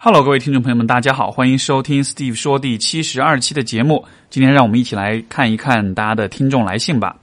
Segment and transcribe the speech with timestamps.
[0.00, 4.04] Hello，各位听众朋友们，大家好，欢迎收听 Steve 说第七十二期的节目。
[4.30, 7.16] 今天让我们一起来看一看大家的听众来信吧。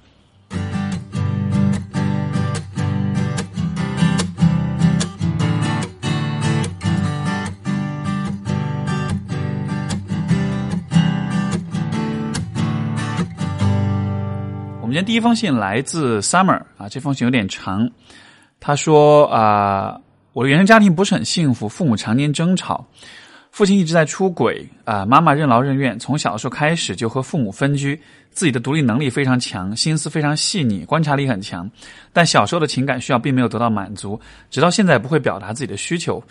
[14.81, 17.89] 我们今天第一封信来自 Summer 啊，这封信有点长。
[18.59, 20.01] 他说啊。
[20.35, 22.85] 我的原生家庭不是很幸福，父母常年争吵，
[23.51, 27.97] 父亲一直在出轨啊，妈妈任劳任怨，从小的时候开始就和父母分居，
[28.31, 31.71] 自己的独立能力非常强，心思非常细腻，观察力很强，
[32.11, 34.19] 但小时候的情感需要并没有得到满足，
[34.51, 36.21] 直到现在不会表达自己的需求。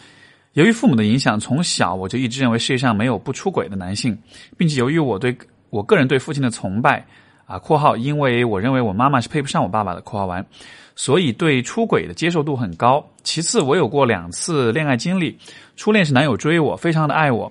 [0.52, 4.18] 由于父母的影响，从小我就一直认为世界上没有不出轨的男性，
[4.58, 5.34] 并且由于我对
[5.70, 7.02] 我个人对父亲的崇拜
[7.46, 10.44] 啊（括号因为我认为我妈妈是配不上我爸爸的）（括号完）。
[10.96, 13.04] 所以对出轨的接受度很高。
[13.22, 15.36] 其次，我有过两次恋爱经历，
[15.76, 17.50] 初恋是男友追我，非常的爱我，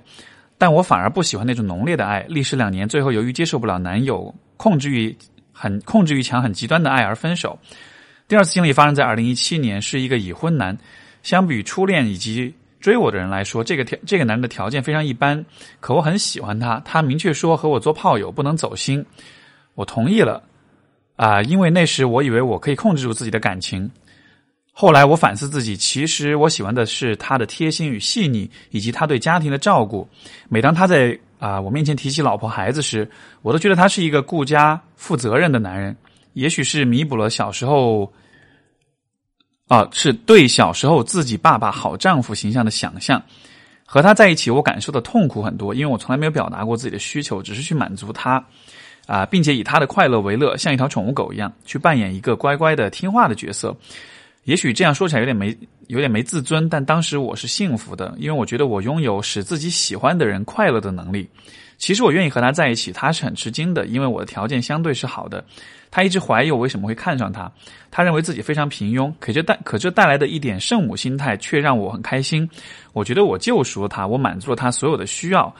[0.57, 2.25] 但我反而不喜欢那种浓烈的爱。
[2.29, 5.15] 历时两年，最后由于接受不了男友控制欲
[5.51, 7.57] 很控制欲强、很极端的爱而分手。
[8.27, 10.77] 第二次经历发生在二零一七年，是一个已婚男。
[11.21, 15.43] 相比于初恋以及追我的人来说，这个条这个男的条件非常一般，
[15.79, 16.81] 可我很喜欢他。
[16.85, 19.05] 他明确说和我做炮友不能走心，
[19.75, 20.41] 我同意了。
[21.15, 23.89] 啊，因为那时我以为我可以控制住自己的感情，
[24.71, 30.07] 后来我反思自己，其实我喜欢的是他的贴心与细腻，以及他对家庭的照顾。
[30.49, 33.07] 每当他在啊我面前提起老婆孩子时，
[33.43, 35.95] 我都觉得他是一个顾家、负责任的男人。
[36.33, 38.11] 也许是弥补了小时候
[39.67, 43.21] 啊，是对小时候自己爸爸好丈夫形象的想象。
[43.85, 48.43] 和他在一起，我感受的痛苦很多，因为我从来没有表达过自己的需求，只是去满足他。
[49.05, 53.75] 啊，并且以他的快乐为乐，像一条宠物狗一样去扮演一个乖乖的听话的角色。
[54.43, 61.29] 也许这样说起来有点没有点没自尊，但当时我是幸福的，因为我觉得我拥有使自己喜欢的人快乐的能力。
[61.77, 65.43] 其实我愿意和他在一起，他是很吃惊的，因为我的条件相对是好的。
[65.91, 67.51] 他一直怀疑我为什么会看上他，
[67.91, 69.13] 他认为自己非常平庸。
[69.19, 72.49] 可这带可这带来的一点圣母心态却让我很开心。
[72.93, 75.53] 我觉得我救赎了他，我满足了他所有的需要。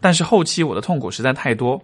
[0.00, 1.82] 但是后期我的痛苦实在太多。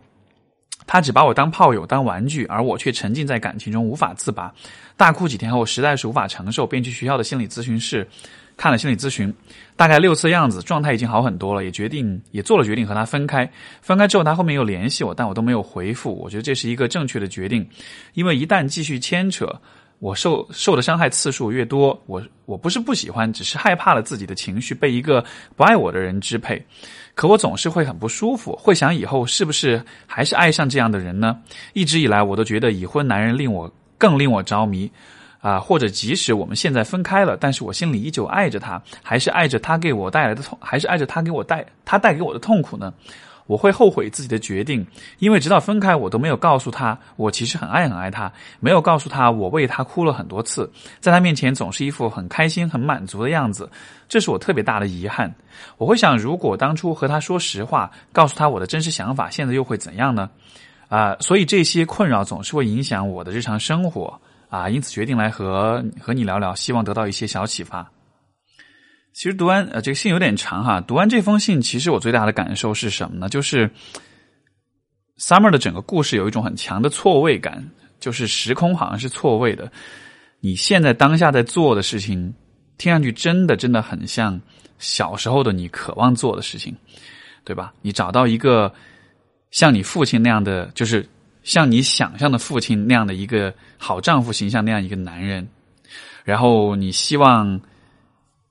[0.87, 4.53] 他只把我当炮友、当玩具，而我却沉浸在感情中无法自拔，
[4.97, 8.07] 大哭几天后，实在是无法承受，便去学校的心理咨询室
[8.57, 9.35] 看了心理咨询，
[9.77, 13.51] 大概六次样子，状态已经好很多了，也决定也做了决定和他分开。
[13.83, 16.15] 分开之后，他后面又联系我，但我都没有回复。
[16.15, 17.69] 我觉得这是一个正确的决定，
[18.15, 19.61] 因为一旦继续牵扯，
[19.99, 25.25] 我受受的伤害次数越多，我我不是不喜欢，只是害怕了自己的情绪被一个
[25.57, 26.65] 不爱我的人支配。
[27.15, 31.39] 可我总是会很不舒服，会想以后是不是还是爱上这样的人呢？
[31.73, 34.91] 一直以来，我都觉得已婚男人令我更令我着迷，
[35.41, 42.93] 啊，或者即使我们现在分开了，但是我心里依旧爱着他，还是爱着他给我带来的痛，还是爱着他给我带他带给我的痛苦呢？
[43.47, 44.87] 我会后悔自己的决定，
[45.19, 50.71] 因为直到分开，我都没有告诉他，我其实很爱很爱他，没有告诉他我为他哭了很多次，
[51.01, 53.71] 在他面前总是一副很开心、很满足的样子，
[54.09, 55.33] 这是我特别大的遗憾。
[55.79, 60.29] 我会想，如果当初和他说实话，告诉他我的真实想法，现在又会怎样呢？
[60.89, 67.89] 啊，所以这些困扰总是会影响我的日常生活啊，因此决定来和和你聊聊，希望得到一些小启发。
[69.17, 73.31] 其实读完呃这个信有点长哈，读完这封信，其实我最大的感受是什么呢？
[73.31, 73.71] 就是
[75.17, 77.67] Summer 的整个故事有一种很强的错位感，
[77.99, 79.73] 就是时空好像是错位的。
[80.41, 82.35] 你现在当下在做的事情，
[82.77, 84.39] 听上去真的真的很像
[84.79, 86.77] 小时候的你渴望做的事情，
[87.43, 87.73] 对吧？
[87.81, 88.71] 你找到一个
[89.51, 91.09] 像你父亲那样的，就是
[91.43, 95.49] 像你想象的父亲那样的一个好丈夫形象那样一个男人，
[96.23, 97.59] 然后你希望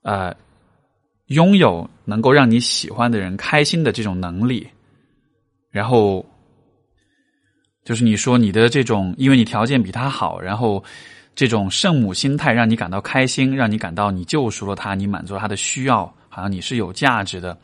[0.02, 0.36] 呃。
[1.28, 4.68] 拥有能够让你喜欢的人开心的这种能力，
[5.72, 6.24] 然后
[7.84, 10.84] 就是你说你的这种，因为你条件比他好，然后
[11.34, 17.58] 这种圣母心态让你感到开心，让你感到你救赎了他，你满足了他的需要，好像你是有价值的。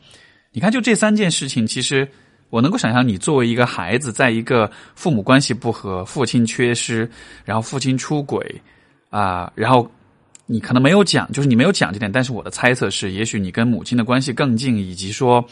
[0.50, 2.08] 你看，就这三件事情，其实
[2.50, 7.08] 我能够想象，你作为一个孩子，在一个父母关系不和、父亲缺失，
[7.44, 8.60] 然后父亲出轨
[9.10, 9.88] 啊，然后。
[10.46, 15.42] 你可能没有讲，就是你没有讲这点，但是我的猜测是，也许你跟母亲的关系更近，以及说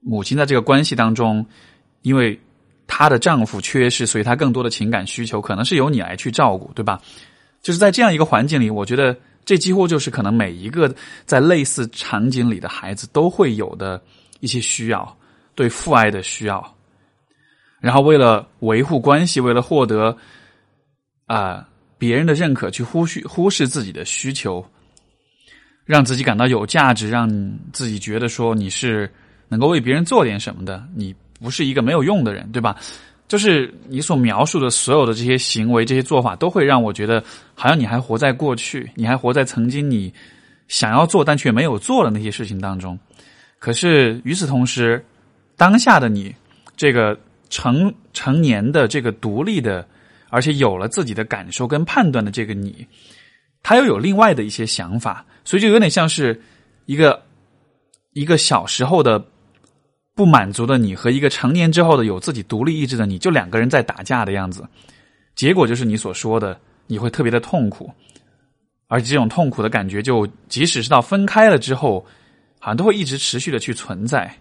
[0.00, 1.44] 母亲在这个关系当中，
[2.02, 2.40] 因为
[2.86, 7.02] 她的丈夫缺失，所以她更多的情感需求可能是由你来去照顾，对吧？
[7.60, 9.14] 就是在这样一个环境里，我觉得
[9.44, 10.94] 这几乎就是可能每一个
[11.26, 14.00] 在类似场景里的孩子都会有的
[14.40, 15.16] 一些需要，
[15.54, 16.76] 对父爱的需要，
[17.80, 20.16] 然后为了维护关系，为了获得
[21.26, 21.68] 啊。
[22.06, 24.62] 别人的认可去忽视忽视自己的需求，
[25.86, 27.26] 让自己感到有价值，让
[27.72, 29.10] 自己觉得说你是
[29.48, 32.76] 能够为别人做点什么的，你不是一个没有用的人，对吧？
[33.26, 37.24] 就是你所描述的所有的这些行为、这些做法，都会让我觉得
[37.54, 40.12] 好像你还活在过去，你还活在曾经你
[40.68, 42.98] 想要做但却没有做的那些事情当中。
[43.58, 45.02] 可是与此同时，
[45.56, 46.34] 当下的你，
[46.76, 47.18] 这个
[47.48, 49.88] 成成年的、这个独立的，
[50.34, 52.86] 而且有了自己的感受跟判断的这个你，
[53.62, 56.40] 他又有另外的一些想法，所以就有点像是
[56.86, 57.22] 一个
[58.12, 59.24] 一个小时候的。
[60.16, 64.64] 不满足的你和一个成年之后的有自己独立意志的你，就两个人在打架的样子，
[65.34, 66.56] 结果就是你所说的，
[66.86, 67.92] 你会特别的痛苦，
[68.86, 72.06] 而这种痛苦的感觉，就即使是到分开了之后，
[72.60, 74.32] 好像都会一直持续的去存在，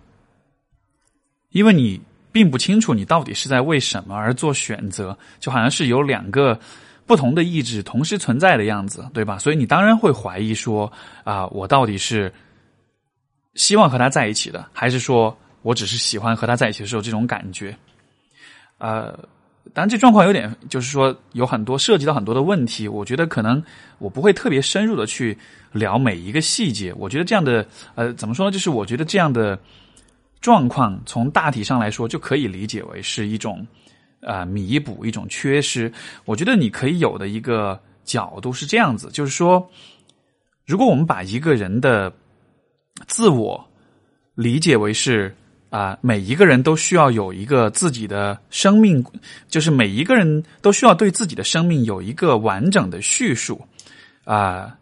[1.49, 1.99] 因为你
[2.33, 6.59] 并不清楚你到底是在为什么而做选择，就好像是有两个
[7.05, 9.37] 不同的意志同时存在的样子，对吧？
[9.37, 10.91] 所以你当然会怀疑说，
[11.23, 12.33] 啊，我到底是
[13.53, 15.33] 希望和他在一起的，还是说？
[15.61, 17.73] 我只是喜欢和他在一起的时候这种感觉，
[18.79, 19.17] 呃，
[19.73, 22.85] 当然这状况有点，就是说有很多涉及到很多的问题。
[22.85, 23.63] 我觉得可能
[23.97, 25.37] 我不会特别深入的去
[25.71, 26.93] 聊每一个细节。
[26.97, 27.65] 我觉得这样的，
[27.95, 28.51] 呃，怎么说呢？
[28.51, 29.57] 就是我觉得这样的
[30.43, 33.65] 状况，从大体上来说，就可以理解为是一种
[34.21, 35.91] 啊弥补一种缺失。
[36.25, 39.67] 我觉得你可以有的一个角度是这样子，就是说，
[40.67, 42.13] 如果我们把一个人的
[43.07, 43.67] 自我
[44.35, 45.35] 理解为是。
[45.73, 49.03] 啊，每一个人都需要有一个自己的生命，
[49.49, 53.59] 就是每一个人都需要对自己的生命有一个完整的叙述。
[54.23, 54.77] 啊，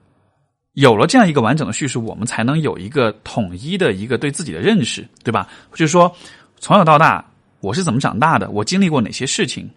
[0.73, 5.47] 有了这样一个完整的叙述，我们才能有一个统一的一个对自己的认识，对吧？
[5.73, 6.15] 就是说，
[6.59, 7.25] 从小到大
[7.59, 9.69] 我是怎么长大的，我经历过哪些事情，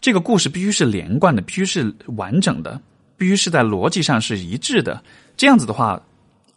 [0.00, 2.80] 这个故事必须是连贯的，必须是完整的，
[3.16, 5.02] 必须是在逻辑上是一致的。
[5.36, 6.00] 这样子的话，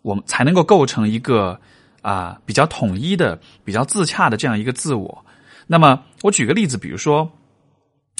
[0.02, 1.60] 我们才能够构成一个。
[2.04, 5.26] 啊，比较统一的、比较自洽的这样一个自我。
[5.66, 7.30] 那么，我举个例子，比如说，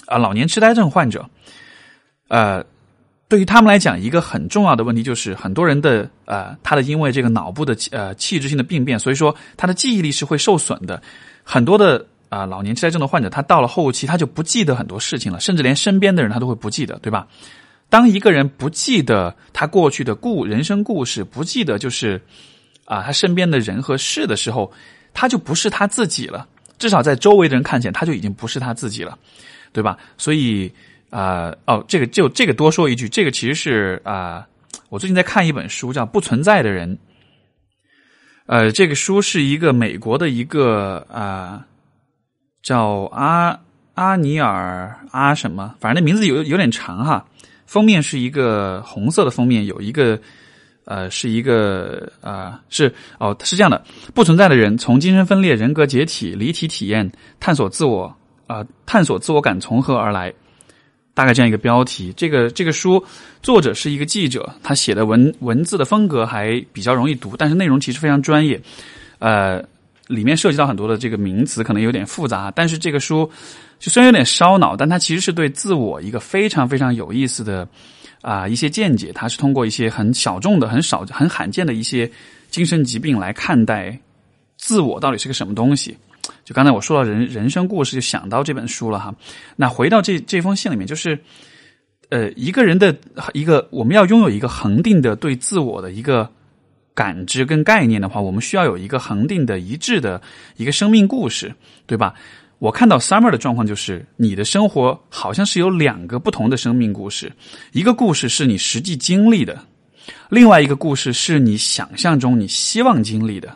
[0.08, 1.30] 啊，老年痴呆症患者，
[2.28, 2.62] 呃，
[3.28, 11.02] 对于他们来讲，一个很重要的问题就是，很多人的呃，他的因为这个脑部的呃器质性的病变，所以说他的记忆力是会受损的。
[11.44, 17.28] 很多的啊，老年痴呆症的患者，他到了后期，他就不记得很多事情了，甚至连身边的人他都会不记得，对吧？
[17.90, 22.22] 当一个人不记得他过去的故人生故事，不记得就是。
[22.86, 24.72] 啊，他身边的人和事的时候，
[25.14, 26.48] 他就不是他自己了。
[26.80, 29.18] 至少在周围的人看见，他就已经不是他自己了，
[29.74, 29.98] 对吧？
[30.18, 30.72] 所以
[31.10, 34.48] 啊，哦，这个就这个多说一句，这个其实是啊，
[34.90, 36.96] 我最近在看一本书，叫《不存在的人》。
[38.46, 41.66] 呃，这个书是一个美国的一个啊，
[42.62, 43.60] 叫阿
[43.96, 47.26] 阿尼尔阿什么，反正名字有有点长哈。
[47.66, 50.20] 封面是一个红色的封面，有一个。
[50.90, 52.90] 呃，是一个啊，是
[53.20, 53.84] 哦，是这样的，
[54.14, 57.12] 不存在的人从精神分裂、人格解体、离体体验、
[57.42, 58.16] 探索自我
[58.48, 60.34] 啊，探索自我感从何而来？
[61.18, 62.14] 大概这样一个标题。
[62.16, 63.04] 这个这个书
[63.42, 68.62] 作者是一个记者，他写的文文字的风格还比较容易读，但是内容其实非常专业。
[69.18, 69.60] 呃，
[70.06, 73.28] 里面涉及到很多的这个名词，可能有点复杂，但是这个书
[73.80, 77.68] 就虽然有点烧脑，但它其实是对自我一个非常非常有意思的。
[78.22, 82.10] 啊，一些见解，它是通过一些很小众的、很少、很罕见的一些
[82.50, 83.98] 精神疾病来看待
[84.58, 85.96] 自我到底是个什么东西。
[86.44, 89.14] 就刚才我说到人人生故事，就想到这本书了哈。
[89.56, 91.18] 那回到这这封信里面，就是
[92.10, 92.96] 呃，一个人的
[93.34, 96.30] 一个我们要拥有一个恒定的对自我的一个
[96.94, 100.22] 感知跟概念的话，我们需要有一个恒定的一致的
[100.56, 101.54] 一个生命故事，
[101.86, 102.14] 对吧？
[102.60, 107.32] 我看到 Summer 的状况就是，你的生活好像是有两个不同的生命故事，
[107.72, 109.62] 一个故事是你实际经历的，
[110.30, 113.56] 另外一个故事是你想象中你希望经历的。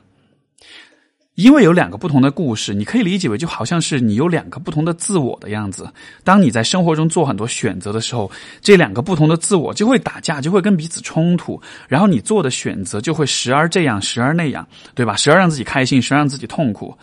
[1.36, 5.92] 因为有两个不同的故事，你可以理解为就好像是你有两个不同的自我的样子。
[6.24, 8.30] 当你在生活中做很多选择的时候，
[8.62, 15.16] 这两个不同的自我就会打架，就会跟彼此冲突，然后你做的选择就会时而这样，时而那样，对吧？
[15.16, 16.98] 时而让自己开心，时而让自己痛苦，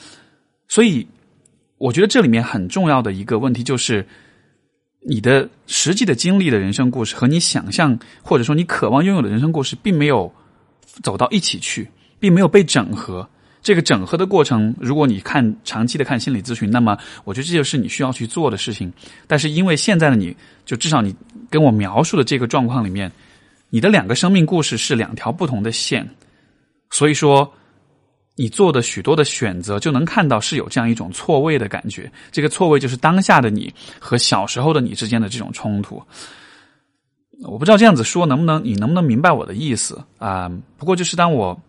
[0.69, 1.07] 所以。
[1.81, 4.05] 我觉得这里面很重要的一个问题就是，
[5.09, 10.29] 你的实际的经历的人生故事和你想象或者说你渴望拥有的人生故事，并没有
[11.05, 13.25] 走到一起去，并没有被整合。
[13.69, 18.91] 这个整合的过程，如果你看长期的看心理咨询，那么我觉得这就是你需要去做的事情。
[19.27, 20.35] 但是因为现在的你
[20.65, 21.15] 就至少你
[21.51, 23.13] 跟我描述的这个状况里面，
[23.69, 26.09] 你的两个生命故事是两条不同的线，
[26.89, 27.53] 所以说。
[28.41, 32.09] 你做的许多的选择，就能看到是有这样一种错位的感觉。
[32.31, 36.01] 这个错位就是当下的你和小时候的你之间的这种冲突。
[37.43, 40.49] 我不知道这样子说能不能你能不能明白我的意思啊？
[40.77, 41.61] 不过就是当我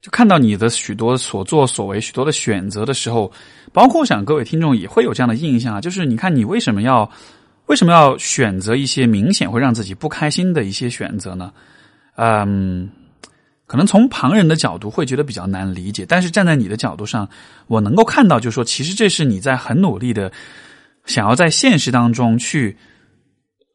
[0.00, 3.30] 就看到你的许多所作所为、许多的选择的时候，
[3.72, 7.10] 包括我想各位听众也会有这样的印象啊，就是你看你为什么要
[7.66, 11.52] 为什么要选择一些明显会让自己不开心的一些选择呢？
[12.16, 12.88] 嗯，
[13.66, 17.28] 可能从旁人的角度会觉得比较难理解，但是站在你的角度上，
[17.66, 20.30] 我能够看到，就是说，其实这是你在很努力的
[21.06, 22.76] 想要在现实当中去。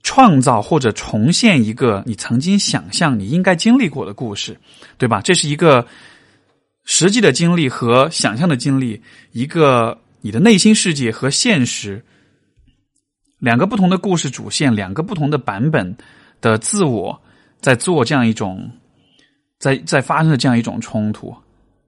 [0.05, 4.59] 创造或者重现一个你曾经想象你应该经历过的故事，
[4.97, 5.21] 对吧？
[5.21, 5.87] 这是一个
[6.83, 12.03] 实际的经历和想象的经历，一个你的内心世界和现实
[13.39, 15.95] 两个不同的故事主线，两个不同的版本
[16.41, 17.21] 的自我
[17.59, 18.69] 在做这样一种
[19.59, 21.35] 在在发生的这样一种冲突。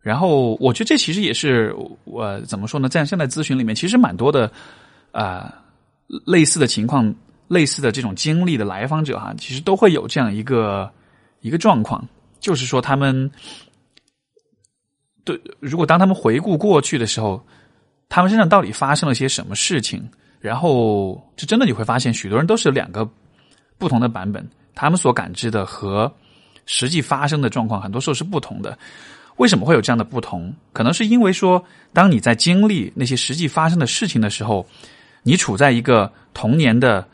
[0.02, 2.88] 然后，我觉得这其实也是我怎么说呢？
[2.88, 4.52] 在现在咨询里面，其实蛮多的
[5.12, 5.54] 啊
[6.26, 7.14] 类似的情况。
[7.48, 10.92] 类似的这种经历的来访者哈，其实都会有这样一个
[11.42, 12.04] 一个状况，
[12.40, 13.30] 就是说他们
[15.26, 17.46] 对，如果当他们回顾过去的时候，
[18.08, 20.08] 他们身上到底发生了些什么事情？
[20.40, 23.06] 然后，就真的你会发现，许多人都是两个
[23.78, 26.10] 不同的版本，他们所感知的和
[26.66, 28.78] 实际发生的状况，很多时候是不同的。
[29.36, 30.54] 为什么会有这样的不同？
[30.72, 34.66] 可能是因为说，当你在经历那些实际发生的事情的时候，
[35.24, 37.06] 你处在一个童年的。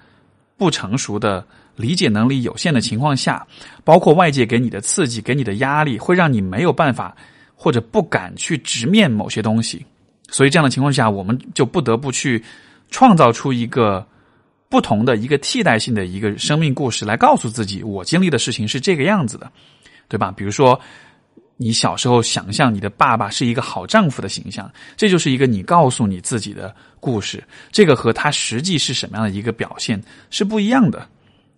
[0.57, 1.43] 不成熟的
[1.75, 3.43] 理解能力有限的情况下，
[3.83, 7.17] 包括外界给你的刺激、给你的压力，会让你没有办法
[7.61, 9.85] 或者不敢去直面某些东西。
[10.29, 12.43] 所以这样的情况下，我们就不得不去
[12.89, 14.03] 创造出一个
[14.67, 19.51] 不同的一个替代性的一个生命故事，来告诉自己，我经历的事情是这个样子的，
[20.07, 20.33] 对吧？
[20.35, 20.79] 比如说。
[21.57, 27.43] 你小时候想象你的爸爸是一个好丈夫的形象，这就是一个你告诉你自己的故事。
[27.71, 30.01] 这个和他实际是什么样的一个表现
[30.31, 31.07] 是不一样的。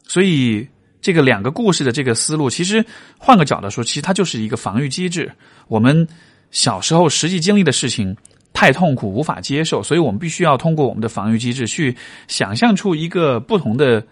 [0.06, 0.68] 所以，
[1.04, 2.84] 这个两个故事的这个思路，其实
[3.20, 5.32] 换个角度说，其实它就是一个防御机制。
[5.68, 6.08] 我们
[6.50, 8.18] 小时候实际经历的事情
[8.54, 11.96] 太痛苦，无法接受，所以我们必须要通过我们的防御机制去
[12.28, 14.04] 想象出一个不同的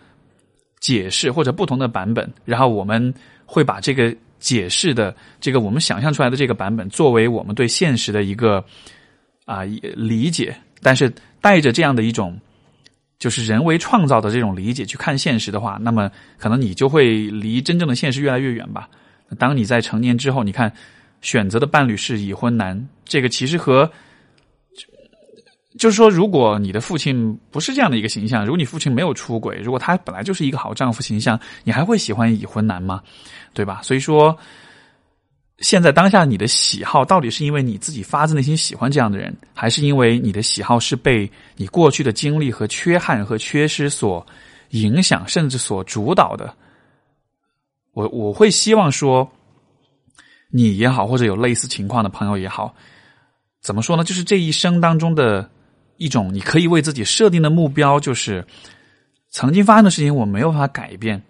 [0.79, 3.11] 解释或者不同的版本，然后我们
[3.47, 4.15] 会把这个。
[4.41, 8.65] 解释的这个我们想象出来的这个版本，作为我们对现实的一个
[9.45, 12.35] 啊理解，但是带着这样的一种
[13.21, 16.09] 就是人为创造的这种理解去看现实的话，那么
[16.39, 18.89] 可能你就会离真正的现实越来越远吧。
[19.37, 20.73] 当你在成年之后，你看
[21.21, 23.87] 选择的伴侣是已婚男，这个其实和
[25.77, 33.03] 就是说，如果你的父亲不是这样的一个形象，如果你父亲没有出轨，如果他本来就是一个好丈夫形象，你还会喜欢已婚男吗？
[33.53, 33.81] 对吧？
[33.83, 34.35] 所以说，
[35.61, 44.25] 现在当下你的喜好到底是因为你自己发自内心喜欢这样的人，还是因为你的喜好是被你过去的经历和缺憾和缺失所
[44.71, 46.53] 影响，甚至所主导的？
[47.93, 49.31] 我我会希望说，
[50.49, 52.73] 你也好，或者有类似情况的朋友也好，
[53.61, 54.03] 怎么说呢？
[54.03, 55.47] 就是这一生当中的
[55.97, 58.43] 一种，你可以为自己设定的目标，就是
[59.29, 61.21] 曾经发生的事情，我没有办法改变。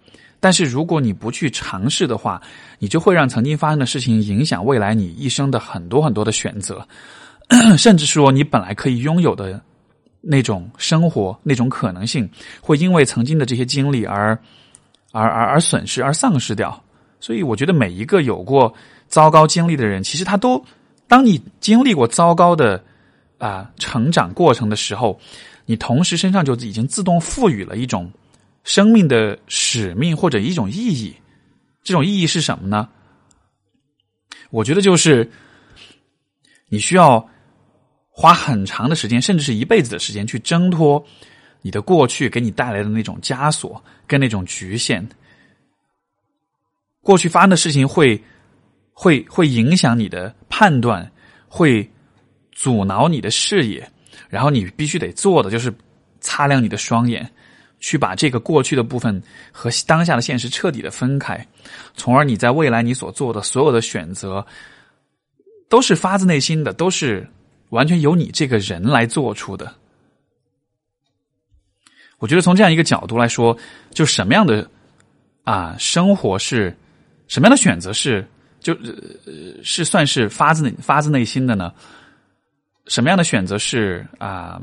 [0.42, 2.42] 但是如果你不去尝试的话，
[2.80, 6.84] 你就会让曾经发生的事情影响未来你一生的很多很多的选择，
[7.78, 9.62] 甚至说你本来可以拥有的
[10.20, 12.28] 那种生活、那种可能性，
[12.60, 14.36] 会因为曾经的这些经历而
[15.12, 16.82] 而而而损失、而丧失掉。
[17.20, 18.74] 所以，我觉得每一个有过
[19.06, 20.60] 糟糕经历的人，其实他都，
[21.06, 22.82] 当你经历过糟糕的
[23.38, 25.20] 啊成长过程的时候，
[25.66, 28.10] 你同时身上就已经自动赋予了一种。
[28.64, 31.14] 生命的使命或者一种意义，
[31.82, 32.88] 这种意义是什么呢？
[34.50, 35.30] 我觉得就是
[36.68, 37.28] 你需要
[38.10, 41.04] 花很长的时间，甚至是一辈子的时间，去挣脱
[41.60, 45.06] 你的过去给你带来的那种枷锁跟那种局限。
[47.00, 48.22] 过去发生的事情会
[48.92, 51.10] 会会影响你的判断，
[51.48, 51.90] 会
[52.52, 53.90] 阻挠你的视野，
[54.28, 55.74] 然后你必须得做的就是
[56.20, 57.28] 擦亮你的双眼。
[57.82, 59.20] 去把这个过去的部分
[59.50, 61.44] 和当下的现实彻底的分开，
[61.94, 64.46] 从而你在未来你所做的所有的选择，
[65.68, 67.28] 都是发自内心的，都是
[67.70, 69.74] 完全由你这个人来做出的。
[72.18, 73.58] 我觉得从这样一个角度来说，
[73.90, 74.70] 就什么样的
[75.42, 76.72] 啊生活是
[77.26, 78.24] 什么样的选择是
[78.60, 78.78] 就
[79.64, 81.74] 是算是发自发自内心的呢？
[82.86, 84.62] 什么样的选择是啊？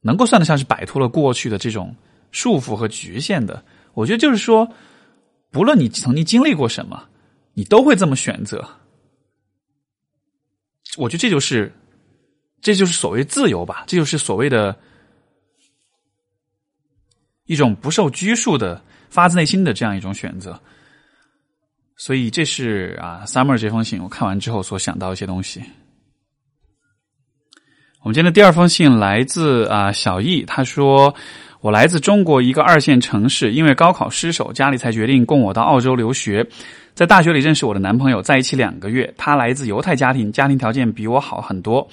[0.00, 1.94] 能够算得上是摆脱了过去的这种
[2.30, 4.66] 束缚和局限的，我觉得就是说，
[5.50, 7.08] 不论你曾经经历过什么，
[7.54, 8.66] 你都会这么选择。
[10.96, 11.72] 我觉得这就是，
[12.60, 14.76] 这就是所谓自由吧，这就是所谓的，
[17.46, 20.60] 一种不受拘束的发自内心的这样一种选择。
[21.96, 25.62] 所以这是啊，Summer 这封信我看完之后所想到一些东西。
[28.02, 31.14] 我们今天的第二封信来自啊小易，他说。
[31.60, 36.42] 我来自中国一个二线城市，因为高考失手，家里才决定供我到澳洲留学。
[36.94, 39.12] 在大学里认识我的男朋友，在一起两个月。
[39.18, 41.86] 他来自犹太家庭，家庭条件比我好很多。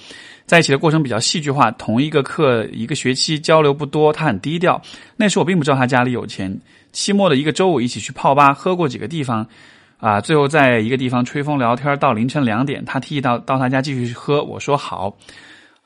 [0.46, 4.80] 在一起的过程比较戏剧化，同一个课一个学期交流不多，他很低调。
[5.18, 6.58] 那时我并不知道他家里有钱。
[6.90, 9.46] 期末的一个周五，一起去泡吧，喝过几个地方，
[9.98, 12.82] 啊，最后在一个地方吹风聊天到凌晨两点。
[12.86, 15.14] 他提议到到他家继续喝，我说好。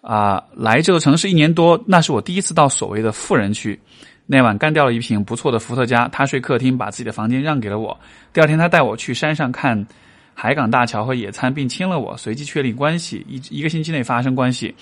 [0.02, 3.78] 啊，来这座城市一年多，那是我第一次到所谓的富人区。
[4.26, 7.96] 那晚干掉了一瓶不错的伏特加，他睡客厅，把自己的房间让给了我。
[8.32, 9.86] 第二天，他带我去山上看
[10.34, 14.74] 海港大桥和野餐，并亲了我，随即确立关系，一一个星期内发生关系。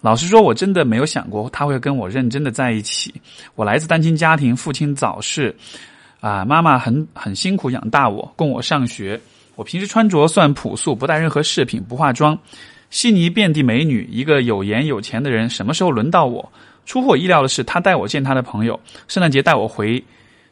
[0.00, 3.12] 老实说，我真的没有想过他会跟我认真的在一起。
[3.54, 5.54] 我来自单亲家庭，父亲早逝，
[6.20, 9.20] 啊，妈妈很很辛苦养大我，供我上学。
[9.54, 12.38] 我平时穿着算朴素，不带任何饰品，不化妆。
[12.92, 16.52] 悉尼遍地美女，一个有颜有钱的人，什么时候轮到我？
[16.84, 20.02] 出乎我意料的是，他带我见他的朋友，圣诞节带我回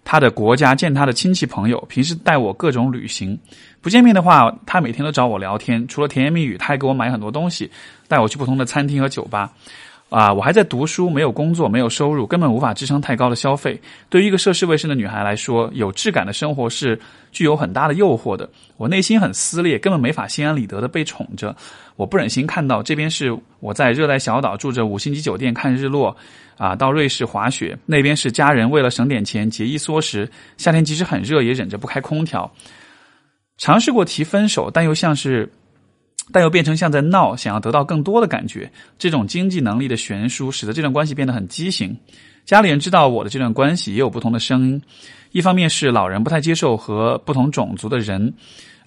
[0.05, 3.39] 他的国家见他的亲戚朋友，平时带我各种旅行。
[3.83, 7.71] 不见面的话，他每天都找我聊天，除了甜言蜜语，他还给我买很多东西，
[8.09, 9.53] 带我去不同的餐厅和酒吧。
[10.11, 13.81] 啊，我还在读书，没有工作，没有收入，根本无法支撑太高的消费。
[14.09, 17.01] 对于一个涉世未深的女孩来说，有质感的生活是
[17.31, 18.51] 具有很大的诱惑的。
[18.77, 21.55] 我内心很撕裂，根本没法心安理得的被宠着。
[21.95, 26.17] 我不忍心看到这边是我在热带小岛住着五星级酒店看日落，
[26.59, 32.53] 啊，到瑞士滑雪；那边是家人为了省点钱节衣缩食，夏天即使很热也忍着不开空调。
[33.59, 35.49] 尝试过提分手，但又像是。
[36.33, 38.71] 但又变成像在闹，想要得到更多的感觉。
[38.99, 41.97] 这种经济能力的悬殊，使得这段关系变得很畸形。
[42.45, 44.83] 家里人知道我的这段关系，也有不同的声音。
[45.33, 48.33] 一方面是老人不太接受和不同种族的人，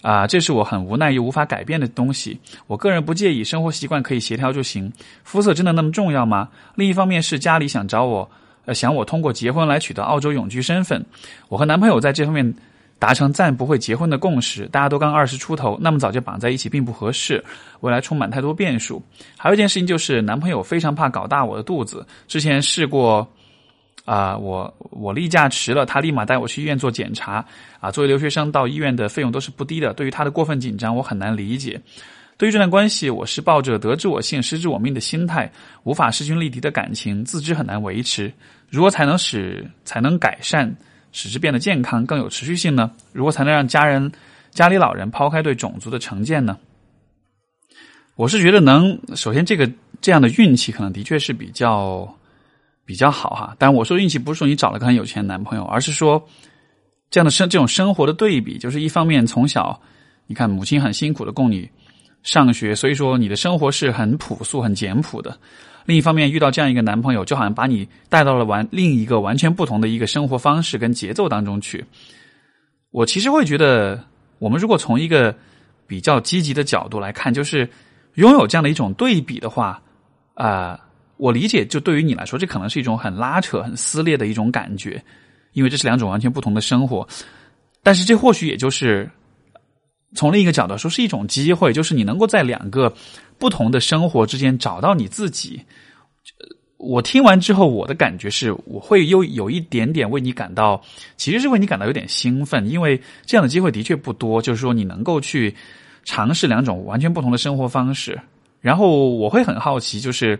[0.02, 2.38] 啊，这是我很无奈又无法改变的东西。
[2.66, 4.90] 我个人不介意，生活习惯可以协调就行。
[5.22, 6.48] 肤色真的那么重要吗？
[6.74, 8.30] 另一方面是家里想找我，
[8.64, 11.04] 呃，想我通过结婚来取得澳洲永居身份。
[11.48, 12.54] 我和男朋友在这方面。
[13.04, 17.44] 达成暂不会结婚的共识，大家都刚二十出头，那么早就绑在一起并不合适，
[17.80, 19.02] 未来充满太多变数。
[19.36, 22.06] 还有一件事情就是，男朋友非常怕搞大我的肚子。
[22.26, 23.30] 之前试过，
[24.06, 27.44] 啊，我我例假迟了，他立马带我去医院做检查。
[27.78, 29.92] 啊，作为留学生，到医院的费用都是不低的。
[29.92, 31.78] 对于他的过分紧张，我很难理解。
[32.38, 38.32] 对于这段关系，我是抱着得之我幸，失之我命的心态，无法势均力敌的感情，自知很难维持。
[38.70, 40.74] 如何才能使才能改善？
[41.14, 42.90] 使之变得健康、更有持续性呢？
[43.12, 44.10] 如何才能让家人、
[44.50, 46.58] 家里老人抛开对种族的成见呢？
[48.16, 52.12] 我是觉得能，首先这个这样的运气可能的确是比较
[52.84, 53.54] 比较好哈。
[53.60, 56.28] 但我说运气不是说你找了个很有钱的男朋友，而是说
[57.10, 59.80] 这样的生这种生活的对比，就是一方面从小
[60.26, 61.70] 你看母亲很辛苦的供你
[62.24, 65.38] 上学，所以说你的生活是很朴素、很简朴的。
[65.86, 71.84] 另一方面，遇到这样一个男朋友，就好像把你带到了完另一个完全不同的一个生活方式跟节奏当中去。
[72.90, 74.02] 我其实会觉得，
[74.38, 75.34] 我们如果从一个
[75.86, 77.68] 比较积极的角度来看，就是
[78.14, 79.82] 拥有这样的一种对比的话，
[80.32, 80.80] 啊，
[81.18, 85.02] 我理解，就对于你来说，这可能是一种很拉扯、很撕裂的一种感觉，
[85.52, 87.06] 因为这是两种完全不同的生活。
[87.82, 89.10] 但是，这或许也就是
[90.14, 92.90] 从另一个角度说，是一种机会，就是你能够在两个。
[93.38, 95.60] 不同的生活之间找到你自己，
[96.76, 100.80] 我听完之后，我的感觉是，我会又有一点点为你感到，
[101.16, 104.40] 其实是为你感到有点兴奋，因为这样的机会的确不多。
[104.40, 105.54] 就是说，你能够去
[106.04, 108.20] 尝试两种完全不同的生活方式，
[108.60, 110.38] 然后我会很好奇，就是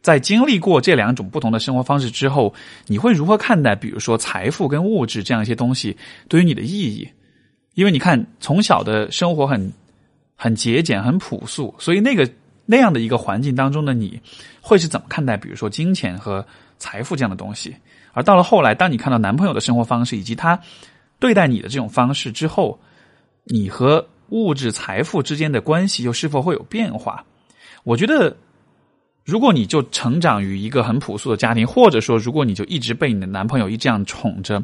[0.00, 2.52] 在经历过这两种不同的生活方式之后，
[2.86, 5.96] 你会如何看待，比如说财富跟物质这样一些东西
[6.28, 7.08] 对于你的意义？
[7.74, 9.72] 因为你看，从小的生活很。
[10.36, 12.28] 很节俭，很朴素，所以那个
[12.66, 14.20] 那样的一个环境当中的你，
[14.60, 16.44] 会是怎么看待，比如说金钱和
[16.78, 17.74] 财富这样的东西？
[18.12, 20.58] 而到了后来，当你看到男朋友的生活方式以及他
[21.18, 22.78] 对待你的这种方式之后，
[23.44, 27.24] 你和物质财富之间的关系又是否会有变化？
[27.82, 28.36] 我觉得，
[29.24, 34.62] 如果你就成长于一个很朴素的家庭，或者说如果你就一直被你的男朋友一这样宠着，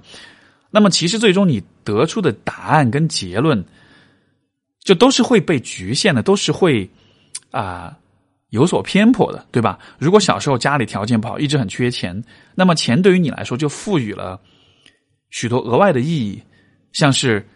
[0.71, 3.65] 那么其实最终你得出的答案跟结论。
[4.83, 6.89] 就都是会被局限的，都是会
[7.51, 7.97] 啊
[8.49, 9.79] 有所偏颇的，对吧？
[9.99, 12.23] 如果小时候家里条件不好，一直很缺钱，
[12.55, 14.41] 那么钱对于你来说就赋予了
[15.31, 16.43] 许多额外的意义，
[16.93, 17.47] 像是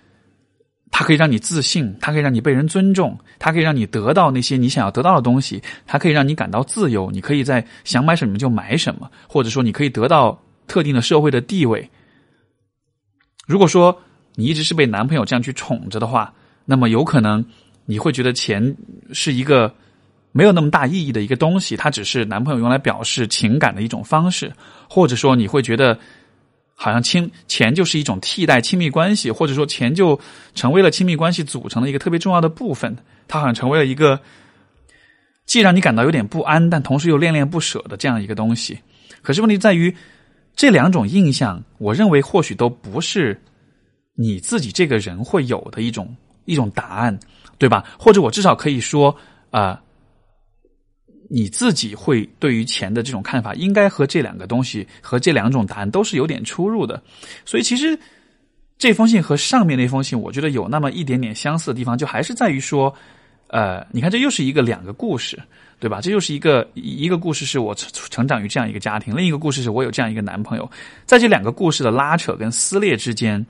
[0.92, 11.90] 它可以让你自信，它可以让你被人尊重，它可以让你得到那些你想要得到的东西，它可以让你感到自由，你可以在想买什么就买什么，或者说你可以得到特定的社会的地位。
[13.46, 14.00] 如果说
[14.36, 16.32] 你一直是被男朋友这样去宠着的话，
[16.64, 17.44] 那么有可能
[17.84, 18.76] 你会觉得钱
[19.12, 19.74] 是一个
[20.32, 24.52] 没有那么大意义的一个东西，它只是男朋友用来表示情感的一种方式，
[24.88, 25.98] 或者说你会觉得
[26.74, 30.18] 好像亲钱就是一种替代亲密关系，或者说钱就
[30.54, 32.96] 成为了亲密关系组成的一个特别重要的部分，
[33.28, 34.18] 它好像成为了一个
[35.46, 38.78] 既让你感到有点不安，但同时又恋恋不舍的这样一个东西。
[39.22, 39.94] 可是问题在于，
[40.56, 43.40] 这两种印象，我认为或许都不是
[44.14, 46.16] 你自己这个人会有的一种。
[46.44, 47.18] 一种答案，
[47.58, 47.84] 对吧？
[47.98, 49.14] 或者我至少可以说，
[49.50, 49.80] 啊，
[51.30, 57.02] 你自己会对于钱的这种看法，应该和这两个东西和这两种答案都是有点出入的。
[57.44, 57.98] 所以，其实
[58.76, 62.94] 这封信和上面那封信，我觉得有那么一点点相似的地方，就还是在于说，
[63.48, 65.40] 呃，你看，这又是一个两个故事，
[65.80, 66.00] 对吧？
[66.00, 70.70] 这又是一个一个故事是我成长于这样一个家庭，另一个故事是我有这样一个男朋友，
[71.06, 73.44] 在这两个故事的拉扯跟撕裂之间。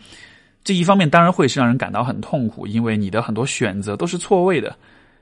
[0.65, 4.75] 这一方面当然会是让人感到很痛苦，因为你的很多选择都是错位的。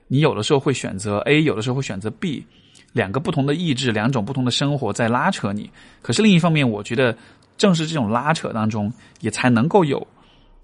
[0.07, 2.45] 你有的时候会选择 A，有的时候会选择 B，
[2.93, 5.69] 两个不同的意志，两种不同的生活在拉扯你。
[6.01, 7.15] 可是另一方面，我觉得
[7.57, 10.05] 正是这种拉扯当中，也才能够有，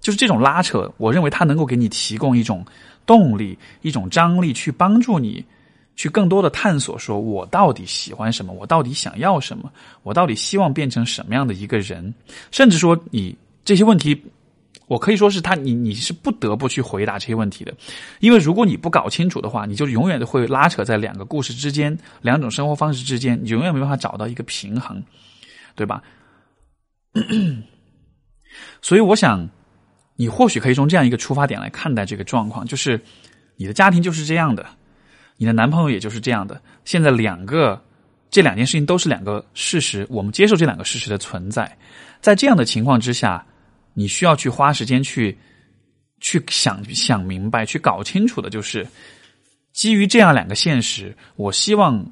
[0.00, 2.64] 就是这种拉扯，我认为它能够给你提供一种
[3.04, 5.44] 动力、一种张力，去帮助你
[5.94, 9.70] 去更多的探索，说我到底喜欢什么，我到底想要什么，
[10.04, 12.14] 我到底希望变成什么样的一个人，
[12.50, 14.18] 甚至说你这些问题。
[14.90, 17.72] 我可以说是他，你你是不得不去回答这些问题的，
[18.18, 25.00] 因为如果你不搞清楚的话，你就永远都会拉扯在两个故事之间，两种生活方式之间，你永远没办法找到一个平衡，
[25.76, 26.02] 对吧？
[28.82, 29.48] 所以我想，
[30.16, 33.00] 你或许可以从这样一个出发点来看待这个状况，就是
[33.54, 34.66] 你的家庭就是这样的，
[35.36, 37.80] 你的男朋友也就是这样的，现在两个
[38.28, 41.78] 这两件事情都是两个事实，我们接受这两个事实的存在，
[42.20, 43.46] 在这样的情况之下。
[43.94, 45.36] 你需要去花时间去
[46.20, 48.86] 去想想明白，去搞清楚的，就是
[49.72, 52.04] 基于这样两个现实，我希望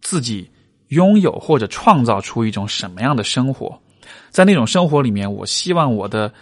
[0.00, 0.50] 自己
[0.88, 3.80] 拥有或者创造出一种什么样的生活，
[4.30, 6.32] 在那种生活里面，我希望我的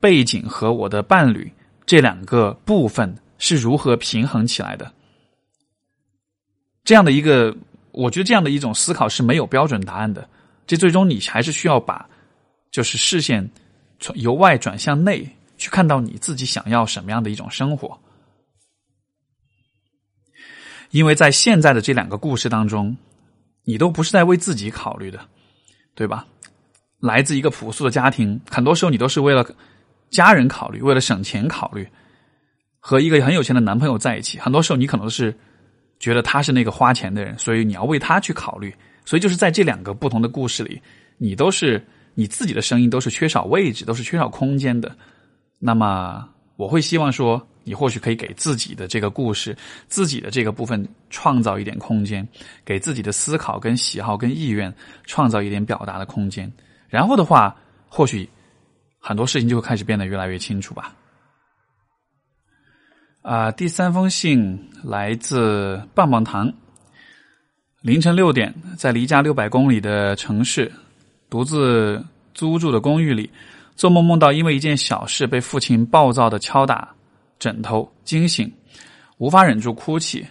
[0.00, 1.50] 背景和我的伴侣
[1.86, 4.92] 这两个部分是如何平衡起来的。
[6.84, 7.56] 这样的一个，
[7.92, 10.28] 我觉得这样的一种思考是没有标准答案的。
[10.66, 12.06] 这最终你还是需要把
[12.70, 13.48] 就是视线。
[14.04, 17.98] 从由外转向内，去看到你自己想要什么样的一种生活。
[20.90, 22.94] 因为在现在的这两个故事当中，
[23.62, 25.26] 你都不是在为自己考虑的，
[25.94, 26.26] 对吧？
[26.98, 29.42] 来自一个朴素的家庭，很多时候你都是为了
[30.10, 31.88] 家人考虑，为了省钱考虑。
[32.80, 35.34] 和一个很有钱的男朋友在一起，很多时候你可能是
[35.98, 38.70] 觉得他是那个花钱的人，所以你要为他去考虑。
[39.06, 40.78] 所以就是在这两个不同的故事里，
[41.16, 41.82] 你都是。
[42.14, 44.96] 你自己的声音都是缺少位置，都是缺少空间的。
[45.58, 49.56] 那么，我会希望说，你或许可以给自己的这个故事、
[49.88, 52.26] 自己的这个部分创造一点空间，
[52.64, 54.72] 给自己的思考、跟喜好、跟意愿
[55.04, 56.50] 创造一点表达的空间。
[56.88, 57.56] 然后的话，
[57.88, 58.28] 或许
[58.98, 60.94] 很多事情就会开始变得越来越清楚吧。
[63.22, 66.52] 啊，第三封信来自棒棒糖。
[67.80, 70.70] 凌晨六点，在离家六百公里的城市。
[71.34, 72.00] 独自
[72.32, 73.28] 租住的公寓里，
[73.74, 76.88] 做梦梦到因为一件小事被父亲暴躁的敲打
[77.40, 78.48] 枕头，惊醒，
[79.18, 80.24] 无法忍住哭泣。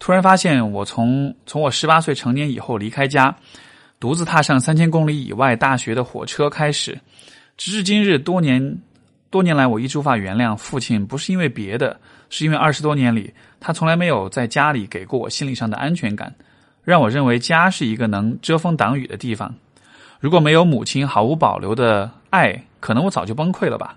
[0.00, 3.32] 突然发现，我从从我十八岁成年以后离开家，
[4.00, 7.00] 独自踏上三千公里以外大学的火车开始，
[7.56, 8.78] 直至今日，多年
[9.30, 16.34] 多年来，我一直无法原谅父亲，不是因为别的，是因为二十多年里，他从来没有在家里给过我心理上的安全感，
[16.82, 19.54] 让我认为家是一个能遮风挡雨的地方。
[20.20, 23.96] 如果没有母亲毫无保留的爱，可能我早就崩溃了吧。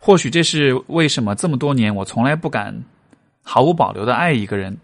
[0.00, 2.82] 或许这是为什么这么多年我从来不敢
[3.42, 4.76] 毫无保留的爱一个人。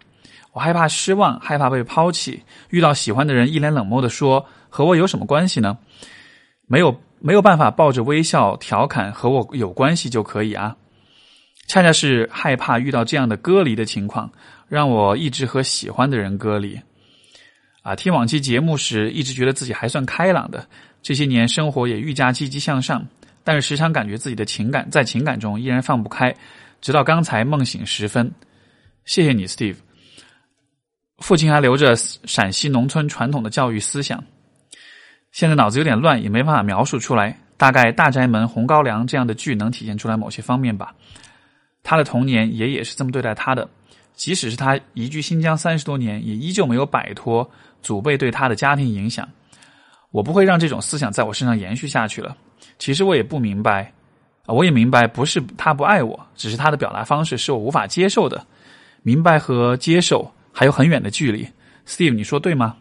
[0.53, 2.41] 我害怕失望，害怕被抛弃。
[2.69, 5.77] 遇到喜欢的人，一脸冷漠的说：“和我有什么关系呢？”
[6.67, 10.75] 没有没有办法抱着微笑调侃和我有关系就可以啊。
[11.67, 14.31] 恰恰是害怕遇到这样的隔离的情况，
[14.69, 16.79] 让我一直和喜欢的人隔离。
[17.85, 20.67] 啊，听往期节目时，一直觉得自己还算开朗的。
[21.03, 23.07] 这些年，生活也愈加积极向上，
[23.43, 26.35] 但是时常感觉自己的情感在情感中依然放不开。
[26.81, 28.33] 直到刚才梦醒时分，
[29.05, 29.75] 谢谢你，Steve。
[31.19, 34.23] 父亲还留着陕西农村传统的教育思想，
[35.31, 37.39] 现在脑子有点乱，也没办法描述出来。
[37.55, 40.95] 大概《大宅门》《红高粱》这样的剧能体现出来某些方面吧。
[41.83, 43.69] 他的童年，爷爷是这么对待他的，
[44.15, 47.47] 即使是他移居新疆三十多年，也依旧没有摆脱。
[47.85, 49.29] 祖辈对他的家庭影响，
[50.09, 52.35] 我不会让这种思想在我身上延续下去了。
[52.79, 53.93] 其实我也不明白，
[54.47, 58.43] 啊，我也明白，不是他不爱我，只是他的表达方式是我无法接受的。
[59.03, 61.47] 明白和接受还有很远的距离。
[61.85, 62.75] Steve，你说对吗？